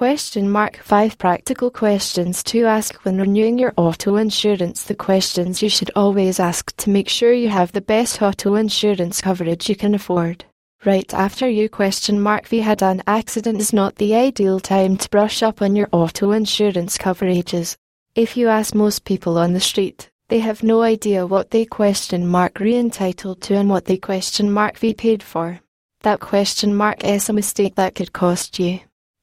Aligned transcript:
Question 0.00 0.50
mark 0.50 0.78
5 0.78 1.18
Practical 1.18 1.70
questions 1.70 2.42
to 2.44 2.64
ask 2.64 2.94
when 3.04 3.18
renewing 3.18 3.58
your 3.58 3.74
auto 3.76 4.16
insurance. 4.16 4.84
The 4.84 4.94
questions 4.94 5.60
you 5.60 5.68
should 5.68 5.90
always 5.94 6.40
ask 6.40 6.74
to 6.78 6.88
make 6.88 7.06
sure 7.06 7.34
you 7.34 7.50
have 7.50 7.72
the 7.72 7.82
best 7.82 8.22
auto 8.22 8.54
insurance 8.54 9.20
coverage 9.20 9.68
you 9.68 9.76
can 9.76 9.94
afford. 9.94 10.46
Right 10.86 11.12
after 11.12 11.50
you 11.50 11.68
question 11.68 12.18
mark 12.18 12.46
V 12.46 12.60
had 12.60 12.82
an 12.82 13.02
accident 13.06 13.60
is 13.60 13.74
not 13.74 13.96
the 13.96 14.14
ideal 14.14 14.58
time 14.58 14.96
to 14.96 15.10
brush 15.10 15.42
up 15.42 15.60
on 15.60 15.76
your 15.76 15.90
auto 15.92 16.30
insurance 16.30 16.96
coverages. 16.96 17.76
If 18.14 18.38
you 18.38 18.48
ask 18.48 18.74
most 18.74 19.04
people 19.04 19.36
on 19.36 19.52
the 19.52 19.60
street, 19.60 20.08
they 20.28 20.38
have 20.38 20.62
no 20.62 20.80
idea 20.80 21.26
what 21.26 21.50
they 21.50 21.66
question 21.66 22.26
mark 22.26 22.58
re 22.58 22.74
entitled 22.74 23.42
to 23.42 23.54
and 23.54 23.68
what 23.68 23.84
they 23.84 23.98
question 23.98 24.50
mark 24.50 24.78
V 24.78 24.94
paid 24.94 25.22
for. 25.22 25.60
That 26.00 26.20
question 26.20 26.74
mark 26.74 27.04
is 27.04 27.28
a 27.28 27.34
mistake 27.34 27.74
that 27.74 27.94
could 27.94 28.14
cost 28.14 28.58
you 28.58 28.80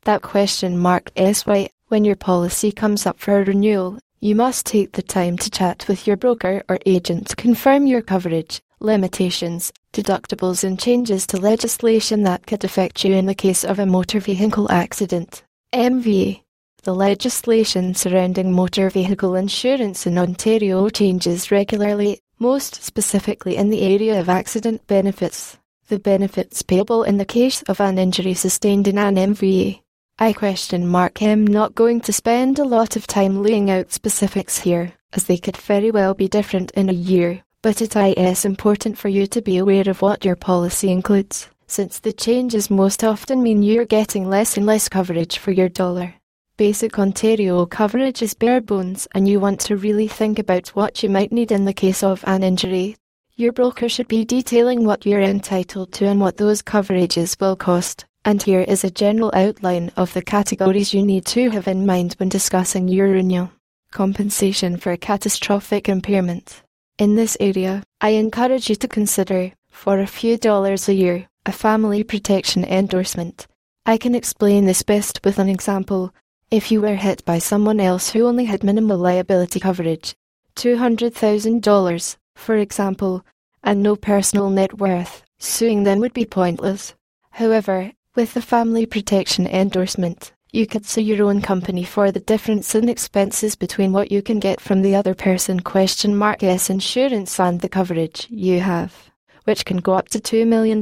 that 0.08 0.22
question 0.22 0.78
mark 0.78 1.12
is 1.18 1.46
why, 1.46 1.70
when 1.90 2.06
your 2.06 2.16
policy 2.16 2.72
comes 2.72 3.06
up 3.06 3.20
for 3.20 3.44
renewal, 3.44 4.00
you 4.22 4.36
must 4.36 4.66
take 4.66 4.94
the 4.94 5.02
time 5.02 5.38
to 5.38 5.52
chat 5.52 5.86
with 5.90 6.08
your 6.08 6.16
broker 6.16 6.64
or 6.70 6.80
agent 6.86 7.28
to 7.28 7.36
confirm 7.36 7.86
your 7.86 8.02
coverage, 8.02 8.62
limitations, 8.80 9.74
deductibles, 9.92 10.64
and 10.64 10.80
changes 10.80 11.28
to 11.28 11.36
legislation 11.36 12.24
that 12.24 12.48
could 12.48 12.64
affect 12.64 13.04
you 13.04 13.14
in 13.16 13.26
the 13.26 13.36
case 13.36 13.66
of 13.66 13.80
a 13.80 13.86
motor 13.86 14.22
vehicle 14.22 14.72
accident. 14.72 15.44
MVA. 15.74 16.42
The 16.84 16.96
legislation 16.96 17.94
surrounding 17.94 18.54
motor 18.54 18.90
vehicle 18.90 19.36
insurance 19.36 20.08
in 20.08 20.18
Ontario 20.18 20.88
changes 20.88 21.52
regularly, 21.52 22.22
most 22.40 22.82
specifically 22.82 23.58
in 23.58 23.72
the 23.72 23.82
area 23.82 24.18
of 24.22 24.30
accident 24.30 24.88
benefits. 24.88 25.58
The 25.90 26.00
benefits 26.00 26.62
payable 26.62 27.04
in 27.04 27.18
the 27.18 27.26
case 27.26 27.62
of 27.64 27.82
an 27.82 27.98
injury 27.98 28.36
sustained 28.36 28.88
in 28.88 28.98
an 28.98 29.16
MVA 29.16 29.82
I 30.20 30.34
question 30.34 30.88
mark 30.88 31.22
am 31.22 31.46
not 31.46 31.76
going 31.76 32.02
to 32.02 32.12
spend 32.12 32.58
a 32.58 32.64
lot 32.64 32.96
of 32.96 33.06
time 33.06 33.44
laying 33.44 33.70
out 33.70 33.92
specifics 33.92 34.58
here, 34.58 34.94
as 35.14 35.26
they 35.26 35.38
could 35.38 35.56
very 35.56 35.92
well 35.92 36.16
be 36.16 36.28
different 36.28 36.72
in 36.72 36.90
a 36.90 36.94
year, 36.94 37.44
but 37.62 37.84
it 37.84 37.96
is 37.96 38.44
important 38.44 38.98
for 38.98 39.10
you 39.10 39.28
to 39.28 39.44
be 39.44 39.58
aware 39.58 39.88
of 39.88 40.02
what 40.02 40.26
your 40.26 40.36
policy 40.36 40.90
includes, 40.90 41.50
since 41.68 42.00
the 42.00 42.12
changes 42.12 42.72
most 42.72 43.04
often 43.04 43.44
mean 43.44 43.62
you're 43.62 43.86
getting 43.86 44.28
less 44.28 44.58
and 44.58 44.66
less 44.66 44.90
coverage 44.90 45.38
for 45.38 45.52
your 45.52 45.70
dollar. 45.70 46.16
Basic 46.58 46.98
Ontario 46.98 47.68
coverage 47.68 48.24
is 48.24 48.34
bare 48.34 48.60
bones 48.60 49.08
and 49.14 49.28
you 49.28 49.40
want 49.40 49.60
to 49.60 49.78
really 49.78 50.08
think 50.08 50.40
about 50.40 50.70
what 50.70 51.04
you 51.04 51.10
might 51.10 51.32
need 51.32 51.52
in 51.52 51.66
the 51.66 51.74
case 51.74 52.02
of 52.02 52.24
an 52.26 52.42
injury. 52.42 52.96
Your 53.36 53.52
broker 53.52 53.88
should 53.88 54.08
be 54.08 54.26
detailing 54.26 54.84
what 54.84 55.06
you're 55.06 55.22
entitled 55.22 55.94
to 55.94 56.08
and 56.08 56.20
what 56.20 56.38
those 56.38 56.64
coverages 56.64 57.40
will 57.40 57.56
cost 57.56 58.06
and 58.28 58.44
here 58.44 58.60
is 58.60 58.84
a 58.84 58.92
general 58.92 59.32
outline 59.34 59.90
of 59.96 60.12
the 60.12 60.22
categories 60.22 60.94
you 60.94 61.02
need 61.02 61.26
to 61.26 61.50
have 61.50 61.66
in 61.66 61.86
mind 61.86 62.14
when 62.18 62.28
discussing 62.28 62.90
your 62.90 63.08
renewal. 63.08 63.50
Compensation 63.94 64.76
for 64.76 64.98
catastrophic 64.98 65.88
impairment. 65.88 66.62
In 66.98 67.16
this 67.16 67.38
area, 67.40 67.84
I 68.02 68.10
encourage 68.10 68.70
you 68.70 68.76
to 68.76 68.88
consider, 68.90 69.54
for 69.70 70.00
a 70.00 70.06
few 70.06 70.36
dollars 70.38 70.90
a 70.90 70.94
year, 70.94 71.30
a 71.46 71.54
family 71.54 72.04
protection 72.04 72.66
endorsement. 72.66 73.48
I 73.86 73.96
can 73.96 74.14
explain 74.14 74.66
this 74.66 74.84
best 74.84 75.22
with 75.24 75.40
an 75.40 75.48
example. 75.48 76.14
If 76.52 76.70
you 76.70 76.82
were 76.82 76.96
hit 76.96 77.24
by 77.24 77.40
someone 77.40 77.80
else 77.80 78.10
who 78.10 78.28
only 78.28 78.44
had 78.44 78.62
minimal 78.62 78.98
liability 78.98 79.62
coverage, 79.62 80.16
$200,000, 80.58 82.18
for 82.36 82.58
example, 82.58 83.26
and 83.64 83.82
no 83.82 83.96
personal 83.96 84.50
net 84.50 84.78
worth, 84.78 85.24
suing 85.40 85.84
then 85.84 86.02
would 86.02 86.14
be 86.14 86.26
pointless. 86.26 86.94
However, 87.32 87.94
with 88.18 88.34
the 88.34 88.42
Family 88.42 88.88
Protection 88.88 89.46
endorsement, 89.46 90.34
you 90.52 90.66
could 90.66 90.88
sue 90.88 91.02
your 91.02 91.28
own 91.28 91.40
company 91.40 91.84
for 91.84 92.12
the 92.12 92.20
difference 92.20 92.74
in 92.74 92.90
expenses 92.90 93.56
between 93.56 93.94
what 93.94 94.12
you 94.12 94.24
can 94.24 94.40
get 94.40 94.60
from 94.60 94.82
the 94.82 94.96
other 94.96 95.14
person 95.14 95.60
question 95.60 96.16
mark 96.16 96.42
S 96.42 96.72
insurance 96.72 97.40
and 97.40 97.62
the 97.62 97.70
coverage 97.70 98.26
you 98.32 98.60
have, 98.60 99.12
which 99.44 99.66
can 99.66 99.78
go 99.78 99.94
up 99.94 100.10
to 100.10 100.20
$2 100.20 100.48
million 100.48 100.82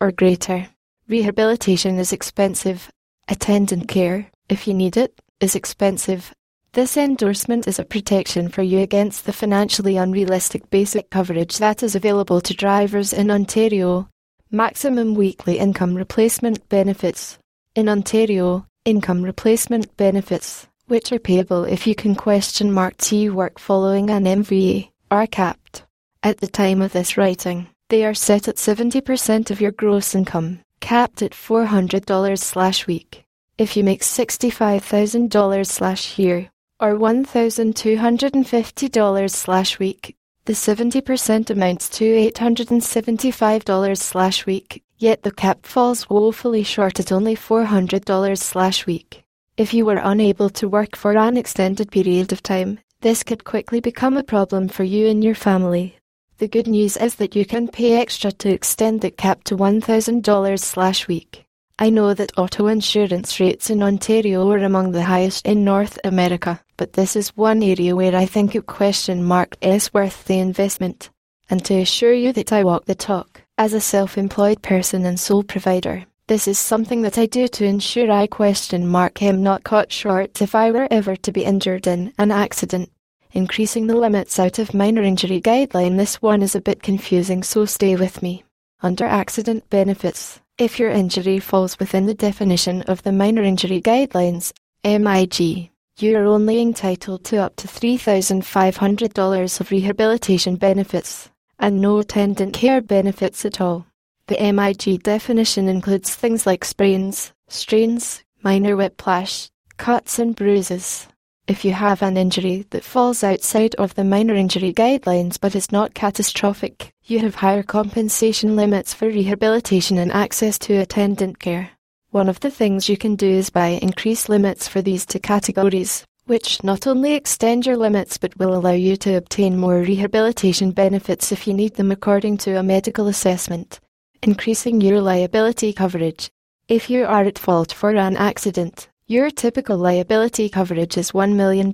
or 0.00 0.10
greater. 0.10 0.66
Rehabilitation 1.06 2.00
is 2.00 2.12
expensive. 2.12 2.90
Attendant 3.28 3.86
care, 3.86 4.32
if 4.48 4.66
you 4.66 4.74
need 4.74 4.96
it, 4.96 5.14
is 5.38 5.54
expensive. 5.54 6.34
This 6.72 6.96
endorsement 6.96 7.68
is 7.68 7.78
a 7.78 7.84
protection 7.84 8.48
for 8.48 8.62
you 8.62 8.80
against 8.80 9.24
the 9.24 9.32
financially 9.32 9.96
unrealistic 9.96 10.68
basic 10.68 11.10
coverage 11.10 11.58
that 11.58 11.84
is 11.84 11.94
available 11.94 12.40
to 12.40 12.54
drivers 12.54 13.12
in 13.12 13.30
Ontario 13.30 14.08
Maximum 14.54 15.14
weekly 15.14 15.58
income 15.58 15.94
replacement 15.94 16.68
benefits. 16.68 17.38
In 17.74 17.88
Ontario, 17.88 18.66
income 18.84 19.22
replacement 19.22 19.96
benefits, 19.96 20.68
which 20.88 21.10
are 21.10 21.18
payable 21.18 21.64
if 21.64 21.86
you 21.86 21.94
can 21.94 22.14
question 22.14 22.70
mark 22.70 22.98
T 22.98 23.30
work 23.30 23.58
following 23.58 24.10
an 24.10 24.24
MVA, 24.24 24.90
are 25.10 25.26
capped. 25.26 25.86
At 26.22 26.40
the 26.40 26.48
time 26.48 26.82
of 26.82 26.92
this 26.92 27.16
writing, 27.16 27.68
they 27.88 28.04
are 28.04 28.12
set 28.12 28.46
at 28.46 28.56
70% 28.56 29.50
of 29.50 29.62
your 29.62 29.72
gross 29.72 30.14
income, 30.14 30.60
capped 30.80 31.22
at 31.22 31.32
$400 31.32 32.38
slash 32.38 32.86
week. 32.86 33.24
If 33.56 33.74
you 33.74 33.82
make 33.82 34.02
$65,000 34.02 35.66
slash 35.66 36.18
year, 36.18 36.50
or 36.78 36.92
$1,250 36.92 39.30
slash 39.30 39.78
week, 39.78 40.14
the 40.44 40.52
70% 40.52 41.50
amounts 41.50 41.88
to 41.88 42.04
$875 42.04 43.96
slash 43.96 44.44
week, 44.44 44.82
yet 44.98 45.22
the 45.22 45.30
cap 45.30 45.64
falls 45.64 46.10
woefully 46.10 46.64
short 46.64 46.98
at 46.98 47.12
only 47.12 47.36
$400 47.36 48.38
slash 48.38 48.84
week. 48.86 49.22
If 49.56 49.72
you 49.72 49.84
were 49.84 50.00
unable 50.02 50.50
to 50.50 50.68
work 50.68 50.96
for 50.96 51.16
an 51.16 51.36
extended 51.36 51.92
period 51.92 52.32
of 52.32 52.42
time, 52.42 52.80
this 53.02 53.22
could 53.22 53.44
quickly 53.44 53.80
become 53.80 54.16
a 54.16 54.24
problem 54.24 54.68
for 54.68 54.82
you 54.82 55.06
and 55.06 55.22
your 55.22 55.34
family. 55.34 55.96
The 56.38 56.48
good 56.48 56.66
news 56.66 56.96
is 56.96 57.16
that 57.16 57.36
you 57.36 57.44
can 57.44 57.68
pay 57.68 58.00
extra 58.00 58.32
to 58.32 58.52
extend 58.52 59.00
the 59.00 59.10
cap 59.12 59.44
to 59.44 59.56
$1,000 59.56 60.58
slash 60.58 61.06
week. 61.06 61.44
I 61.78 61.90
know 61.90 62.14
that 62.14 62.38
auto 62.38 62.66
insurance 62.66 63.40
rates 63.40 63.70
in 63.70 63.82
Ontario 63.82 64.48
are 64.50 64.58
among 64.58 64.92
the 64.92 65.02
highest 65.02 65.46
in 65.46 65.64
North 65.64 65.98
America, 66.04 66.60
but 66.76 66.92
this 66.92 67.16
is 67.16 67.36
one 67.36 67.62
area 67.62 67.96
where 67.96 68.14
I 68.14 68.26
think 68.26 68.54
a 68.54 68.62
question 68.62 69.24
mark 69.24 69.56
is 69.62 69.92
worth 69.92 70.24
the 70.24 70.38
investment. 70.38 71.10
And 71.48 71.64
to 71.64 71.74
assure 71.74 72.12
you 72.12 72.32
that 72.34 72.52
I 72.52 72.64
walk 72.64 72.84
the 72.84 72.94
talk, 72.94 73.42
as 73.58 73.72
a 73.72 73.80
self-employed 73.80 74.62
person 74.62 75.04
and 75.04 75.18
sole 75.18 75.42
provider, 75.42 76.06
this 76.28 76.46
is 76.46 76.58
something 76.58 77.02
that 77.02 77.18
I 77.18 77.26
do 77.26 77.48
to 77.48 77.64
ensure 77.64 78.10
I 78.10 78.26
question 78.26 78.86
mark 78.86 79.20
am 79.22 79.42
not 79.42 79.64
caught 79.64 79.92
short 79.92 80.40
if 80.40 80.54
I 80.54 80.70
were 80.70 80.88
ever 80.90 81.16
to 81.16 81.32
be 81.32 81.44
injured 81.44 81.86
in 81.86 82.12
an 82.16 82.30
accident. 82.30 82.90
Increasing 83.32 83.86
the 83.86 83.96
limits 83.96 84.38
out 84.38 84.58
of 84.58 84.74
minor 84.74 85.02
injury 85.02 85.40
guideline 85.40 85.96
this 85.96 86.22
one 86.22 86.42
is 86.42 86.54
a 86.54 86.60
bit 86.60 86.82
confusing 86.82 87.42
so 87.42 87.64
stay 87.64 87.96
with 87.96 88.22
me. 88.22 88.44
Under 88.82 89.04
accident 89.04 89.68
benefits, 89.70 90.40
if 90.58 90.78
your 90.78 90.90
injury 90.90 91.38
falls 91.38 91.78
within 91.78 92.06
the 92.06 92.14
definition 92.14 92.82
of 92.82 93.02
the 93.02 93.12
Minor 93.12 93.42
Injury 93.42 93.80
Guidelines, 93.80 94.52
MIG, 94.84 95.70
you 95.98 96.16
are 96.16 96.24
only 96.24 96.60
entitled 96.60 97.24
to 97.24 97.38
up 97.38 97.56
to 97.56 97.68
$3,500 97.68 99.60
of 99.60 99.70
rehabilitation 99.70 100.56
benefits, 100.56 101.30
and 101.58 101.80
no 101.80 101.98
attendant 101.98 102.52
care 102.54 102.80
benefits 102.80 103.44
at 103.44 103.60
all. 103.60 103.86
The 104.26 104.52
MIG 104.52 105.02
definition 105.02 105.68
includes 105.68 106.14
things 106.14 106.46
like 106.46 106.64
sprains, 106.64 107.32
strains, 107.48 108.22
minor 108.42 108.76
whiplash, 108.76 109.50
cuts 109.76 110.18
and 110.18 110.36
bruises, 110.36 111.08
if 111.48 111.64
you 111.64 111.72
have 111.72 112.02
an 112.02 112.16
injury 112.16 112.66
that 112.70 112.84
falls 112.84 113.24
outside 113.24 113.74
of 113.74 113.94
the 113.94 114.04
minor 114.04 114.34
injury 114.34 114.72
guidelines 114.72 115.40
but 115.40 115.56
is 115.56 115.72
not 115.72 115.94
catastrophic, 115.94 116.91
you 117.04 117.18
have 117.18 117.34
higher 117.34 117.62
compensation 117.62 118.54
limits 118.54 118.94
for 118.94 119.06
rehabilitation 119.06 119.98
and 119.98 120.12
access 120.12 120.58
to 120.60 120.74
attendant 120.74 121.38
care. 121.40 121.70
One 122.10 122.28
of 122.28 122.40
the 122.40 122.50
things 122.50 122.88
you 122.88 122.96
can 122.96 123.16
do 123.16 123.28
is 123.28 123.50
buy 123.50 123.68
increased 123.82 124.28
limits 124.28 124.68
for 124.68 124.82
these 124.82 125.04
two 125.04 125.18
categories, 125.18 126.04
which 126.26 126.62
not 126.62 126.86
only 126.86 127.14
extend 127.14 127.66
your 127.66 127.76
limits 127.76 128.18
but 128.18 128.36
will 128.38 128.54
allow 128.54 128.72
you 128.72 128.96
to 128.98 129.16
obtain 129.16 129.58
more 129.58 129.80
rehabilitation 129.80 130.70
benefits 130.70 131.32
if 131.32 131.46
you 131.46 131.54
need 131.54 131.74
them 131.74 131.90
according 131.90 132.36
to 132.38 132.58
a 132.58 132.62
medical 132.62 133.08
assessment, 133.08 133.80
increasing 134.22 134.80
your 134.80 135.00
liability 135.00 135.72
coverage. 135.72 136.30
If 136.68 136.88
you 136.88 137.04
are 137.04 137.24
at 137.24 137.38
fault 137.38 137.72
for 137.72 137.90
an 137.90 138.16
accident, 138.16 138.88
your 139.06 139.30
typical 139.30 139.76
liability 139.76 140.48
coverage 140.48 140.96
is 140.96 141.10
$1 141.10 141.34
million. 141.34 141.72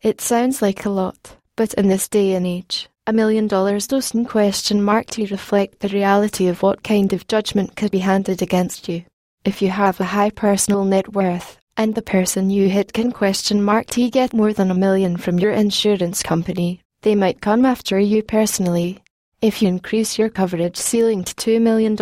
It 0.00 0.20
sounds 0.20 0.62
like 0.62 0.86
a 0.86 0.90
lot, 0.90 1.36
but 1.54 1.74
in 1.74 1.88
this 1.88 2.08
day 2.08 2.32
and 2.32 2.46
age, 2.46 2.88
a 3.06 3.12
million 3.12 3.48
dollars 3.48 3.88
doesn't 3.88 4.26
question 4.26 4.80
mark 4.80 5.06
to 5.06 5.26
reflect 5.26 5.80
the 5.80 5.88
reality 5.88 6.46
of 6.46 6.62
what 6.62 6.84
kind 6.84 7.12
of 7.12 7.26
judgment 7.26 7.74
could 7.74 7.90
be 7.90 7.98
handed 7.98 8.40
against 8.40 8.88
you. 8.88 9.04
If 9.44 9.60
you 9.60 9.70
have 9.70 9.98
a 10.00 10.04
high 10.04 10.30
personal 10.30 10.84
net 10.84 11.12
worth, 11.12 11.58
and 11.76 11.94
the 11.94 12.02
person 12.02 12.50
you 12.50 12.68
hit 12.68 12.92
can 12.92 13.10
question 13.10 13.62
mark 13.62 13.86
to 13.88 14.08
get 14.08 14.32
more 14.32 14.52
than 14.52 14.70
a 14.70 14.74
million 14.74 15.16
from 15.16 15.40
your 15.40 15.50
insurance 15.50 16.22
company, 16.22 16.80
they 17.00 17.16
might 17.16 17.40
come 17.40 17.66
after 17.66 17.98
you 17.98 18.22
personally. 18.22 19.02
If 19.40 19.60
you 19.60 19.68
increase 19.68 20.16
your 20.16 20.28
coverage 20.28 20.76
ceiling 20.76 21.24
to 21.24 21.34
$2 21.34 21.60
million 21.60 21.96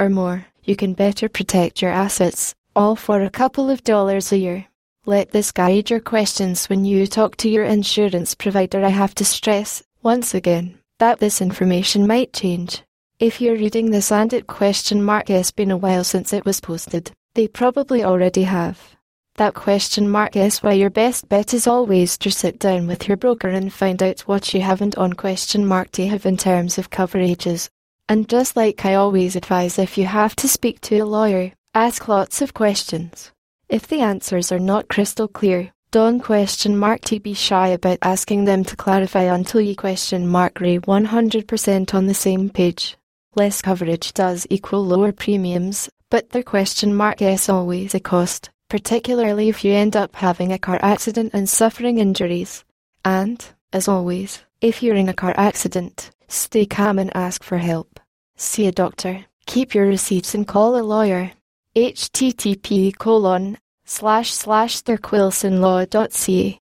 or 0.00 0.08
more, 0.08 0.46
you 0.64 0.76
can 0.76 0.94
better 0.94 1.28
protect 1.28 1.82
your 1.82 1.90
assets 1.90 2.54
all 2.74 2.96
for 2.96 3.20
a 3.22 3.28
couple 3.30 3.68
of 3.68 3.84
dollars 3.84 4.32
a 4.32 4.38
year. 4.38 4.66
Let 5.04 5.32
this 5.32 5.52
guide 5.52 5.90
your 5.90 6.00
questions 6.00 6.70
when 6.70 6.84
you 6.84 7.06
talk 7.06 7.36
to 7.38 7.48
your 7.48 7.64
insurance 7.64 8.34
provider. 8.34 8.84
I 8.84 8.90
have 8.90 9.14
to 9.16 9.24
stress, 9.24 9.82
once 10.08 10.32
again, 10.32 10.74
that 10.98 11.18
this 11.18 11.42
information 11.42 12.06
might 12.06 12.32
change. 12.32 12.82
If 13.18 13.42
you're 13.42 13.62
reading 13.64 13.90
this 13.90 14.10
and 14.10 14.32
it 14.32 14.46
question 14.46 15.02
mark 15.02 15.28
has 15.28 15.50
been 15.50 15.70
a 15.70 15.76
while 15.76 16.02
since 16.02 16.32
it 16.32 16.46
was 16.46 16.62
posted, 16.62 17.12
they 17.34 17.46
probably 17.46 18.02
already 18.02 18.44
have. 18.44 18.96
That 19.34 19.52
question 19.52 20.08
mark 20.08 20.34
is 20.34 20.62
why 20.62 20.72
your 20.72 20.88
best 20.88 21.28
bet 21.28 21.52
is 21.52 21.66
always 21.66 22.16
to 22.18 22.30
sit 22.30 22.58
down 22.58 22.86
with 22.86 23.06
your 23.06 23.18
broker 23.18 23.48
and 23.48 23.70
find 23.70 24.02
out 24.02 24.20
what 24.20 24.54
you 24.54 24.62
haven't 24.62 24.96
on 24.96 25.12
question 25.12 25.66
mark 25.66 25.90
to 25.90 26.06
have 26.06 26.24
in 26.24 26.38
terms 26.38 26.78
of 26.78 26.88
coverages. 26.88 27.68
And 28.08 28.30
just 28.30 28.56
like 28.56 28.86
I 28.86 28.94
always 28.94 29.36
advise 29.36 29.78
if 29.78 29.98
you 29.98 30.06
have 30.06 30.34
to 30.36 30.48
speak 30.48 30.80
to 30.88 31.00
a 31.00 31.04
lawyer, 31.04 31.52
ask 31.74 32.08
lots 32.08 32.40
of 32.40 32.54
questions. 32.54 33.30
If 33.68 33.86
the 33.86 34.00
answers 34.00 34.50
are 34.52 34.58
not 34.72 34.88
crystal 34.88 35.28
clear, 35.28 35.70
don't 35.90 36.20
question 36.20 36.76
mark 36.76 37.00
to 37.02 37.18
be 37.18 37.34
shy 37.34 37.68
about 37.68 37.98
asking 38.02 38.44
them 38.44 38.64
to 38.64 38.76
clarify 38.76 39.22
until 39.22 39.60
you 39.60 39.74
question 39.74 40.26
mark 40.26 40.60
Ray 40.60 40.78
100% 40.78 41.94
on 41.94 42.06
the 42.06 42.14
same 42.14 42.50
page. 42.50 42.96
Less 43.34 43.62
coverage 43.62 44.12
does 44.12 44.46
equal 44.50 44.84
lower 44.84 45.12
premiums, 45.12 45.88
but 46.10 46.30
their 46.30 46.42
question 46.42 46.94
mark 46.94 47.22
is 47.22 47.48
always 47.48 47.94
a 47.94 48.00
cost, 48.00 48.50
particularly 48.68 49.48
if 49.48 49.64
you 49.64 49.72
end 49.72 49.96
up 49.96 50.16
having 50.16 50.52
a 50.52 50.58
car 50.58 50.78
accident 50.82 51.30
and 51.32 51.48
suffering 51.48 51.98
injuries. 51.98 52.64
And, 53.04 53.44
as 53.72 53.88
always, 53.88 54.42
if 54.60 54.82
you're 54.82 54.96
in 54.96 55.08
a 55.08 55.14
car 55.14 55.34
accident, 55.36 56.10
stay 56.28 56.66
calm 56.66 56.98
and 56.98 57.16
ask 57.16 57.42
for 57.42 57.58
help. 57.58 58.00
See 58.36 58.66
a 58.66 58.72
doctor, 58.72 59.24
keep 59.46 59.74
your 59.74 59.86
receipts 59.86 60.34
and 60.34 60.46
call 60.46 60.76
a 60.76 60.82
lawyer 60.82 61.32
http 61.76 62.96
colon 62.98 63.56
slash 63.88 64.32
slash 64.32 64.82
derekwilsonlaw.ca 64.82 66.56